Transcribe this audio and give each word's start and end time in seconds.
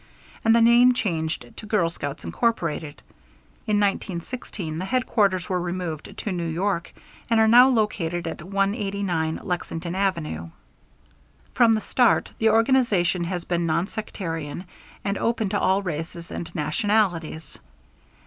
and 0.43 0.55
the 0.55 0.61
name 0.61 0.95
changed 0.95 1.55
to 1.55 1.67
Girl 1.67 1.87
Scouts, 1.87 2.23
Incorporated. 2.23 3.03
In 3.67 3.79
1916 3.79 4.79
the 4.79 4.85
headquarters 4.85 5.47
were 5.47 5.61
removed 5.61 6.17
to 6.17 6.31
New 6.31 6.47
York, 6.47 6.91
and 7.29 7.39
are 7.39 7.47
now 7.47 7.67
located 7.69 8.25
at 8.25 8.41
189 8.41 9.41
Lexington 9.43 9.93
Avenue. 9.93 10.49
From 11.53 11.75
the 11.75 11.81
start 11.81 12.31
the 12.39 12.49
organization 12.49 13.25
has 13.25 13.43
been 13.43 13.67
nonsectarian 13.67 14.65
and 15.05 15.19
open 15.19 15.49
to 15.49 15.59
all 15.59 15.83
races 15.83 16.31
and 16.31 16.49
nationalities. 16.55 17.59